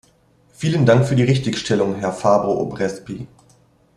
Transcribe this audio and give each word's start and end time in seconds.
Vielen 0.53 0.87
Dank 0.87 1.05
für 1.07 1.15
die 1.15 1.21
Richtigstellung, 1.21 1.93
Herr 1.93 2.11
Fabre-Aubrespy. 2.11 3.27